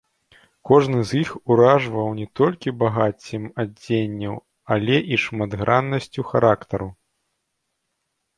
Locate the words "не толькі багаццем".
2.19-3.45